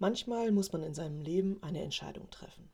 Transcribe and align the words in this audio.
Manchmal 0.00 0.50
muss 0.50 0.72
man 0.72 0.82
in 0.82 0.94
seinem 0.94 1.20
Leben 1.20 1.62
eine 1.62 1.82
Entscheidung 1.82 2.30
treffen. 2.30 2.70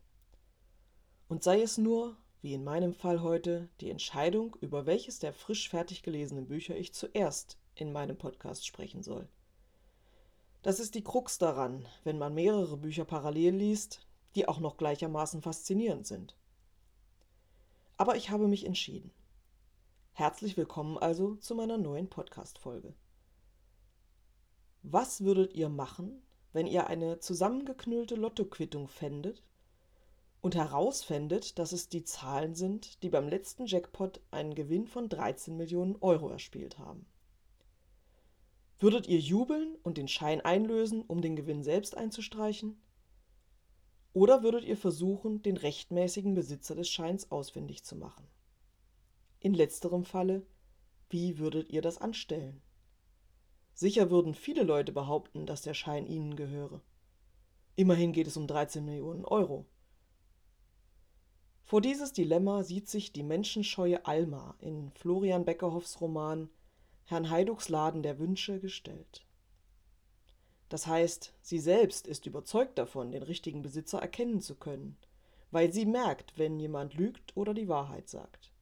Und 1.27 1.43
sei 1.43 1.61
es 1.61 1.77
nur, 1.77 2.17
wie 2.41 2.55
in 2.55 2.63
meinem 2.63 2.95
Fall 2.95 3.21
heute, 3.21 3.69
die 3.81 3.91
Entscheidung, 3.91 4.57
über 4.61 4.87
welches 4.87 5.19
der 5.19 5.33
frisch 5.33 5.69
fertig 5.69 6.05
gelesenen 6.05 6.47
Bücher 6.47 6.77
ich 6.77 6.95
zuerst 6.95 7.59
in 7.75 7.91
meinem 7.91 8.17
Podcast 8.17 8.65
sprechen 8.65 9.03
soll. 9.03 9.29
Das 10.63 10.79
ist 10.79 10.95
die 10.95 11.03
Krux 11.03 11.37
daran, 11.39 11.85
wenn 12.05 12.17
man 12.17 12.33
mehrere 12.33 12.77
Bücher 12.77 13.05
parallel 13.05 13.57
liest, 13.57 14.07
die 14.37 14.47
auch 14.47 14.61
noch 14.61 14.77
gleichermaßen 14.77 15.43
faszinierend 15.43 16.07
sind. 16.07 16.37
Aber 17.97 18.15
ich 18.15 18.31
habe 18.31 18.47
mich 18.47 18.65
entschieden. 18.65 19.11
Herzlich 20.13 20.57
willkommen 20.57 20.97
also 20.97 21.35
zu 21.35 21.57
meiner 21.57 21.77
neuen 21.77 22.09
Podcast-Folge. 22.09 22.95
Was 24.85 25.25
würdet 25.25 25.55
ihr 25.55 25.69
machen, 25.69 26.23
wenn 26.57 26.67
ihr 26.67 26.87
eine 26.87 27.19
zusammengeknüllte 27.19 28.15
Lottoquittung 28.15 28.89
fändet 28.89 29.43
und 30.41 30.55
herausfändet, 30.55 31.59
dass 31.59 31.73
es 31.73 31.91
die 31.91 32.03
Zahlen 32.03 32.55
sind, 32.55 33.03
die 33.03 33.11
beim 33.11 33.29
letzten 33.29 33.67
Jackpot 33.67 34.23
einen 34.31 34.55
Gewinn 34.55 34.87
von 34.87 35.11
13 35.11 35.55
Millionen 35.55 35.97
Euro 35.97 36.31
erspielt 36.31 36.79
haben. 36.79 37.05
Würdet 38.79 39.07
ihr 39.07 39.19
jubeln 39.19 39.77
und 39.83 39.99
den 39.99 40.09
Schein 40.09 40.41
einlösen, 40.41 41.03
um 41.03 41.21
den 41.21 41.37
Gewinn 41.37 41.63
selbst 41.63 41.95
einzustreichen? 41.95 42.81
Oder 44.15 44.43
würdet 44.43 44.65
ihr 44.65 44.79
versuchen, 44.79 45.43
den 45.43 45.59
rechtmäßigen 45.59 46.33
Besitzer 46.33 46.75
des 46.75 46.89
Scheins 46.89 47.31
ausfindig 47.31 47.85
zu 47.85 47.97
machen? 47.97 48.27
In 49.41 49.53
letzterem 49.53 50.05
Falle, 50.05 50.47
wie 51.11 51.37
würdet 51.37 51.69
ihr 51.69 51.83
das 51.83 51.99
anstellen? 51.99 52.63
Sicher 53.77 54.11
würden 54.11 54.35
viele 54.35 54.63
Leute 54.63 54.91
behaupten, 54.91 55.45
dass 55.45 55.61
der 55.61 55.75
Schein 55.75 56.07
ihnen 56.07 56.35
gehöre. 56.35 56.81
Immerhin 57.75 58.15
geht 58.15 58.27
es 58.27 58.39
um 58.39 58.47
13 58.47 58.83
Millionen 58.83 59.27
Euro. 59.27 59.67
Vor 61.63 61.83
dieses 61.83 62.15
Dilemma 62.15 62.63
sieht 62.63 62.89
sich 62.89 63.13
die 63.13 63.23
menschenscheue 63.23 64.07
Alma 64.07 64.57
in 64.61 64.93
Florian 64.93 65.45
Beckerhoffs 65.45 66.01
Roman 66.01 66.49
Herrn 67.05 67.29
Heiducks 67.29 67.69
Laden 67.69 68.03
der 68.03 68.19
Wünsche 68.19 68.61
gestellt. 68.61 69.27
Das 70.71 70.87
heißt, 70.87 71.35
sie 71.43 71.59
selbst 71.59 72.07
ist 72.07 72.25
überzeugt 72.25 72.79
davon, 72.79 73.13
den 73.13 73.23
richtigen 73.23 73.61
Besitzer 73.61 73.99
erkennen 73.99 74.41
zu 74.41 74.55
können, 74.55 74.97
weil 75.51 75.71
sie 75.71 75.85
merkt, 75.85 76.39
wenn 76.39 76.59
jemand 76.59 76.95
lügt 76.95 77.37
oder 77.37 77.53
die 77.53 77.69
Wahrheit 77.69 78.09
sagt. 78.09 78.55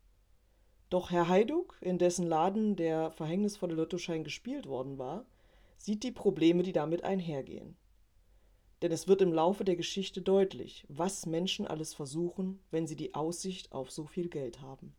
Doch 0.91 1.11
Herr 1.11 1.29
Heiduck, 1.29 1.77
in 1.81 1.99
dessen 1.99 2.27
Laden 2.27 2.77
der 2.77 3.11
verhängnisvolle 3.11 3.75
Lottoschein 3.75 4.25
gespielt 4.25 4.67
worden 4.67 4.99
war, 4.99 5.27
sieht 5.77 6.03
die 6.03 6.13
Probleme, 6.13 6.63
die 6.63 6.73
damit 6.73 7.05
einhergehen. 7.05 7.77
Denn 8.83 8.93
es 8.93 9.09
wird 9.09 9.23
im 9.23 9.33
Laufe 9.33 9.65
der 9.65 9.77
Geschichte 9.77 10.21
deutlich, 10.21 10.85
was 10.89 11.27
Menschen 11.27 11.67
alles 11.67 11.95
versuchen, 11.95 12.61
wenn 12.71 12.87
sie 12.87 12.97
die 12.97 13.15
Aussicht 13.15 13.73
auf 13.73 13.91
so 13.91 14.07
viel 14.07 14.29
Geld 14.29 14.61
haben. 14.61 14.95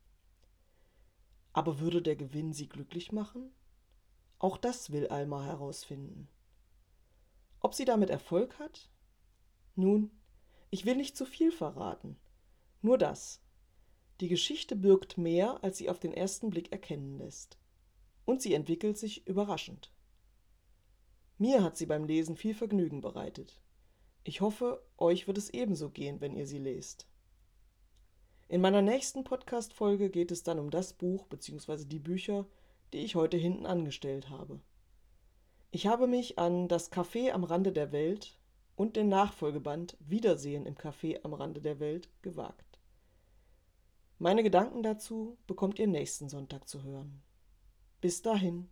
Aber 1.53 1.79
würde 1.79 2.01
der 2.01 2.15
Gewinn 2.15 2.51
sie 2.51 2.67
glücklich 2.67 3.11
machen? 3.11 3.51
Auch 4.39 4.57
das 4.57 4.91
will 4.91 5.07
Alma 5.07 5.45
herausfinden. 5.45 6.27
Ob 7.61 7.73
sie 7.73 7.85
damit 7.85 8.09
Erfolg 8.09 8.59
hat? 8.59 8.89
Nun, 9.75 10.11
ich 10.69 10.85
will 10.85 10.95
nicht 10.95 11.15
zu 11.15 11.25
viel 11.25 11.51
verraten. 11.51 12.17
Nur 12.81 12.97
das. 12.97 13.41
Die 14.21 14.29
Geschichte 14.29 14.75
birgt 14.75 15.17
mehr, 15.17 15.63
als 15.63 15.77
sie 15.77 15.89
auf 15.89 15.99
den 15.99 16.13
ersten 16.13 16.49
Blick 16.49 16.71
erkennen 16.71 17.17
lässt. 17.17 17.57
Und 18.23 18.41
sie 18.41 18.53
entwickelt 18.53 18.97
sich 18.97 19.27
überraschend. 19.27 19.91
Mir 21.37 21.63
hat 21.63 21.75
sie 21.75 21.85
beim 21.85 22.05
Lesen 22.05 22.37
viel 22.37 22.55
Vergnügen 22.55 23.01
bereitet. 23.01 23.59
Ich 24.23 24.39
hoffe, 24.39 24.81
euch 24.97 25.27
wird 25.27 25.37
es 25.37 25.49
ebenso 25.49 25.89
gehen, 25.89 26.21
wenn 26.21 26.35
ihr 26.35 26.47
sie 26.47 26.59
lest. 26.59 27.07
In 28.47 28.61
meiner 28.61 28.81
nächsten 28.81 29.23
Podcast-Folge 29.23 30.09
geht 30.09 30.31
es 30.31 30.43
dann 30.43 30.59
um 30.59 30.69
das 30.69 30.93
Buch 30.93 31.25
bzw. 31.27 31.83
die 31.85 31.99
Bücher, 31.99 32.45
die 32.93 32.99
ich 32.99 33.15
heute 33.15 33.37
hinten 33.37 33.65
angestellt 33.65 34.29
habe. 34.29 34.61
Ich 35.71 35.87
habe 35.87 36.07
mich 36.07 36.39
an 36.39 36.69
das 36.69 36.91
Café 36.91 37.31
am 37.31 37.43
Rande 37.43 37.73
der 37.73 37.91
Welt 37.91 38.39
und 38.75 38.95
den 38.95 39.09
Nachfolgeband 39.09 39.97
Wiedersehen 39.99 40.65
im 40.65 40.75
Café 40.75 41.19
am 41.23 41.33
Rande 41.33 41.59
der 41.59 41.79
Welt 41.79 42.07
gewagt. 42.21 42.74
Meine 44.25 44.41
Gedanken 44.41 44.81
dazu 44.81 45.37
bekommt 45.45 45.77
ihr 45.77 45.85
nächsten 45.85 46.29
Sonntag 46.29 46.67
zu 46.67 46.81
hören. 46.81 47.21
Bis 48.01 48.23
dahin. 48.23 48.67